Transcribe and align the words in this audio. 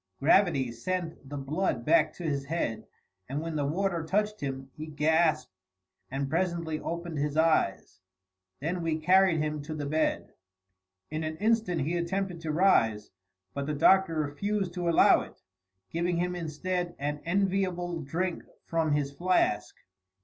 Gravity 0.19 0.71
sent 0.71 1.29
the 1.29 1.37
blood 1.37 1.85
back 1.85 2.11
to 2.13 2.23
his 2.23 2.45
head, 2.45 2.87
and 3.29 3.39
when 3.39 3.55
the 3.55 3.67
water 3.67 4.03
touched 4.03 4.41
him, 4.41 4.71
he 4.75 4.87
gasped 4.87 5.51
and 6.09 6.27
presently 6.27 6.79
opened 6.79 7.19
his 7.19 7.37
eyes. 7.37 7.99
Then 8.61 8.81
we 8.81 8.97
carried 8.97 9.37
him 9.41 9.61
to 9.61 9.75
the 9.75 9.85
bed. 9.85 10.33
In 11.11 11.23
an 11.23 11.37
instant 11.37 11.81
he 11.81 11.97
attempted 11.97 12.41
to 12.41 12.51
rise, 12.51 13.11
but 13.53 13.67
the 13.67 13.75
Doctor 13.75 14.15
refused 14.15 14.73
to 14.73 14.89
allow 14.89 15.21
it, 15.21 15.43
giving 15.91 16.17
him 16.17 16.35
instead 16.35 16.95
an 16.97 17.21
enviable 17.23 18.01
drink 18.01 18.43
from 18.65 18.93
his 18.93 19.11
flask. 19.11 19.75